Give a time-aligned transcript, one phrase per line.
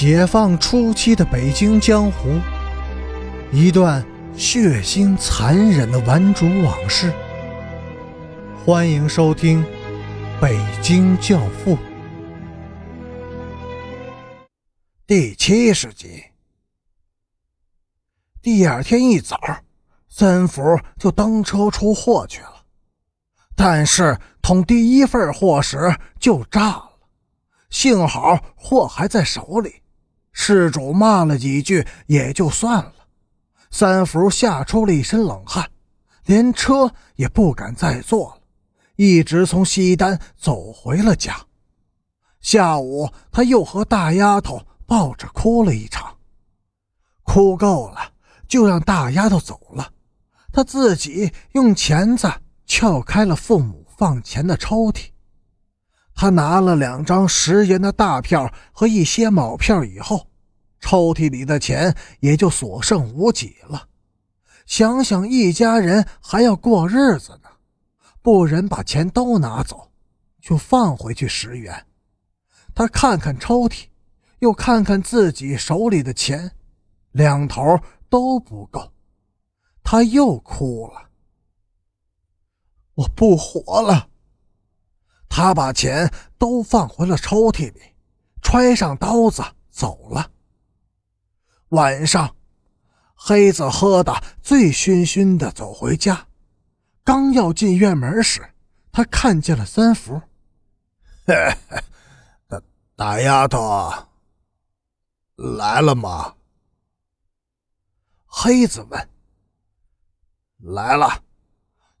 [0.00, 2.40] 解放初期的北京江湖，
[3.52, 4.02] 一段
[4.34, 7.12] 血腥残忍的顽主往事。
[8.64, 9.62] 欢迎收听
[10.40, 11.76] 《北京教父》
[15.06, 16.24] 第七十集。
[18.40, 19.38] 第二天一早，
[20.08, 20.62] 三福
[20.98, 22.64] 就登车出货去了，
[23.54, 26.90] 但是捅第一份货时就炸了。
[27.68, 29.82] 幸好货还在手里，
[30.32, 32.94] 事主骂了几句也就算了。
[33.70, 35.70] 三福吓出了一身冷汗，
[36.24, 38.40] 连车也不敢再坐了，
[38.96, 41.36] 一直从西单走回了家。
[42.40, 46.16] 下午他又和大丫头抱着哭了一场，
[47.22, 48.12] 哭够了
[48.48, 49.92] 就让大丫头走了，
[50.52, 52.28] 他自己用钳子
[52.66, 55.10] 撬开了父母放钱的抽屉。
[56.20, 60.26] 他拿了两张十元的大票和一些毛票以后，
[60.78, 63.88] 抽屉里的钱也就所剩无几了。
[64.66, 67.48] 想想一家人还要过日子呢，
[68.20, 69.92] 不忍把钱都拿走，
[70.42, 71.86] 就放回去十元。
[72.74, 73.86] 他看看抽屉，
[74.40, 76.52] 又看看自己手里的钱，
[77.12, 78.92] 两头都不够，
[79.82, 81.08] 他又哭了。
[82.96, 84.08] 我不活了。
[85.30, 87.80] 他把钱都放回了抽屉里，
[88.42, 90.32] 揣上刀子走了。
[91.68, 92.34] 晚上，
[93.14, 96.26] 黑子喝得醉醺醺的走回家，
[97.04, 98.42] 刚要进院门时，
[98.90, 100.20] 他看见了三福。
[102.48, 102.60] 大
[102.96, 103.92] 大丫头
[105.36, 106.34] 来了吗？
[108.26, 109.08] 黑子问。
[110.58, 111.22] 来了。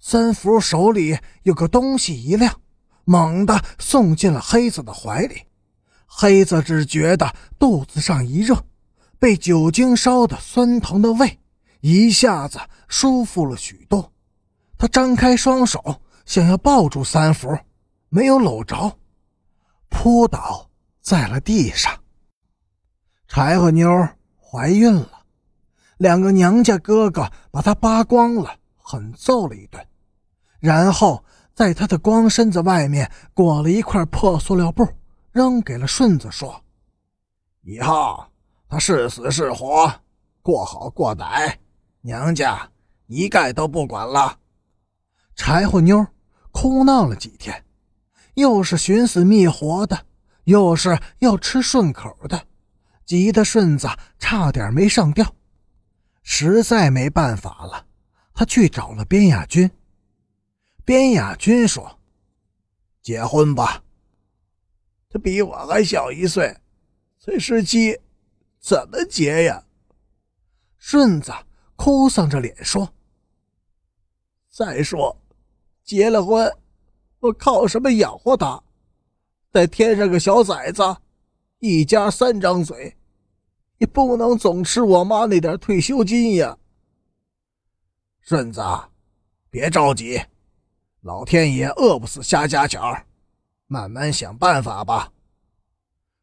[0.00, 2.60] 三福手里有个东西一亮。
[3.10, 5.42] 猛地送进了黑子的怀里，
[6.06, 8.64] 黑子只觉得肚子上一热，
[9.18, 11.40] 被酒精烧的酸疼的胃
[11.80, 14.12] 一下子舒服了许多。
[14.78, 17.58] 他张开双手想要抱住三福，
[18.10, 18.96] 没有搂着，
[19.88, 20.70] 扑倒
[21.02, 21.92] 在了地上。
[23.26, 23.90] 柴火妞
[24.40, 25.24] 怀孕了，
[25.96, 29.84] 两个娘家哥哥把她扒光了，狠揍了一顿，
[30.60, 31.24] 然后。
[31.60, 34.88] 在他的光身子外面裹了一块破塑料布，
[35.30, 36.64] 扔给了顺子，说
[37.60, 38.24] ：“以后
[38.66, 39.92] 他是死是活，
[40.40, 41.54] 过好过歹，
[42.00, 42.66] 娘家
[43.08, 44.38] 一概都不管了。”
[45.36, 46.06] 柴火妞
[46.50, 47.62] 哭闹了几天，
[48.32, 50.06] 又是寻死觅活的，
[50.44, 52.42] 又是要吃顺口的，
[53.04, 53.86] 急得顺子
[54.18, 55.26] 差点没上吊。
[56.22, 57.84] 实在没办法了，
[58.32, 59.70] 他去找了边亚军。
[60.90, 62.00] 边亚军说
[63.00, 63.80] ：“结婚吧。
[65.08, 66.52] 他比我还小一岁，
[67.16, 67.96] 才十七，
[68.58, 69.64] 怎么结呀？”
[70.78, 71.32] 顺子
[71.76, 72.92] 哭丧着脸说
[74.50, 75.16] ：“再说，
[75.84, 76.52] 结了婚，
[77.20, 78.60] 我靠什么养活他？
[79.52, 80.82] 再添上个小崽子，
[81.60, 82.96] 一家三张嘴，
[83.78, 86.58] 也不能总吃我妈那点退休金呀。”
[88.22, 88.60] 顺子，
[89.50, 90.20] 别着急。
[91.02, 93.04] 老天爷饿不死瞎家巧
[93.66, 95.12] 慢慢想办法吧。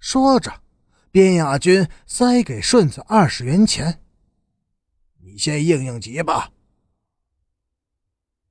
[0.00, 0.52] 说着，
[1.12, 4.00] 边亚军塞给顺子二十元钱。
[5.22, 6.50] 你先应应急吧。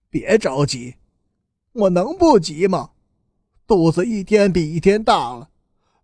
[0.09, 0.95] 别着急，
[1.73, 2.91] 我能不急吗？
[3.67, 5.49] 肚子一天比一天大了，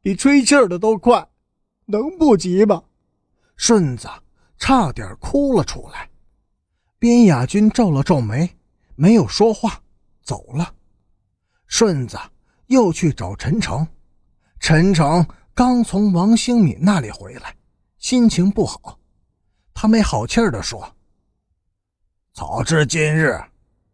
[0.02, 1.30] 比吹气儿的都快，
[1.86, 2.84] 能不急吗？
[3.56, 4.10] 顺子
[4.58, 6.10] 差点哭了出来。
[6.98, 8.58] 边亚军皱了皱眉，
[8.96, 9.82] 没有说话。
[10.30, 10.76] 走了，
[11.66, 12.16] 顺子
[12.68, 13.88] 又去找陈诚。
[14.60, 17.56] 陈诚刚从王兴敏那里回来，
[17.98, 19.00] 心情不好。
[19.74, 20.88] 他没好气儿地说
[22.32, 23.44] ：“早知今日，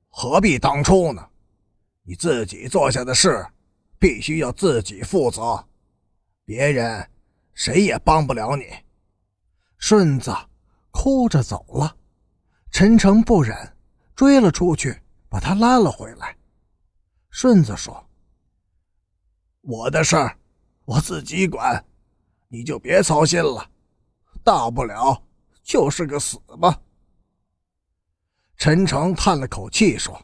[0.10, 1.26] 何必当初呢？
[2.04, 3.48] 你自己做下的事，
[3.98, 5.66] 必须要自己负责，
[6.44, 7.10] 别人
[7.54, 8.66] 谁也帮不了你。”
[9.80, 10.36] 顺子
[10.92, 11.96] 哭着走了，
[12.72, 13.56] 陈诚不忍，
[14.18, 15.00] 追了出去。
[15.30, 16.36] 把他拉了回来。
[17.30, 18.08] 顺子说
[19.62, 20.38] ：“我的事儿
[20.86, 21.84] 我自己管，
[22.48, 23.70] 你就别操心了。
[24.44, 25.22] 大不了
[25.64, 26.80] 就是个死吧。”
[28.58, 30.20] 陈诚叹了口气说：“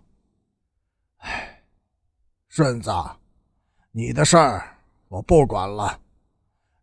[1.19, 1.63] 哎，
[2.47, 2.89] 顺子，
[3.91, 4.77] 你的事儿
[5.09, 5.99] 我不管了，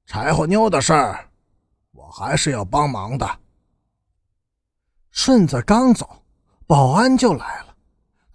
[0.04, 1.30] 柴火妞的事儿
[1.92, 3.40] 我还是要帮忙的。”
[5.10, 6.22] 顺子刚走，
[6.66, 7.67] 保安就来了。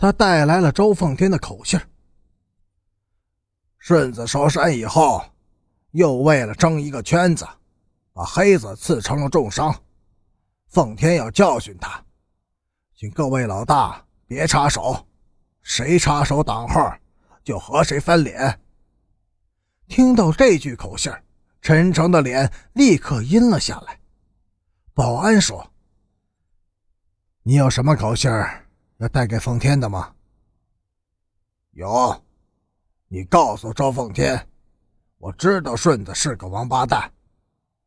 [0.03, 1.79] 他带来了周凤天的口信
[3.77, 5.23] 顺子收山以后，
[5.91, 7.47] 又为了争一个圈子，
[8.11, 9.73] 把黑子刺成了重伤。
[10.67, 12.03] 奉天要教训他，
[12.93, 15.07] 请各位老大别插手，
[15.61, 16.97] 谁插手挡号，
[17.41, 18.59] 就和谁翻脸。
[19.87, 21.09] 听到这句口信
[21.61, 24.01] 陈诚的脸立刻阴了下来。
[24.93, 25.71] 保安说
[27.43, 28.29] ：“你有什么口信
[28.97, 30.13] 要带给奉天的吗
[31.71, 32.23] ？”“有，
[33.07, 34.47] 你告诉周奉天，
[35.17, 37.11] 我知道顺子是个王八蛋，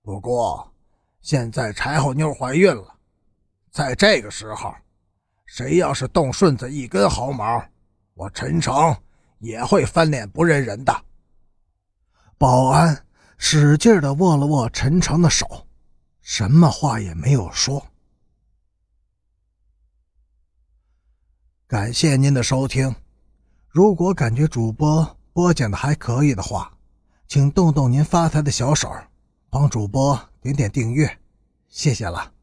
[0.03, 0.73] 不过
[1.21, 2.99] 现在柴火妞怀孕了，
[3.71, 4.75] 在这个时候，
[5.45, 7.65] 谁要是动顺子一根毫毛，
[8.15, 8.75] 我陈诚
[9.39, 11.05] 也会翻脸不认人的。”
[12.39, 13.07] 保安
[13.39, 15.67] 使劲的握了握陈诚的手，
[16.21, 17.87] 什么话也没有说。
[21.69, 22.95] 感谢您的收听，
[23.69, 26.71] 如果感觉主播播讲的还可以的话，
[27.27, 28.89] 请动动您发财的小手，
[29.51, 31.19] 帮主播点点订阅，
[31.69, 32.36] 谢谢了。